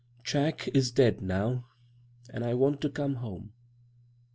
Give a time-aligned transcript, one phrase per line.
[0.23, 1.63] Jack is d and
[2.43, 3.53] I want to come home.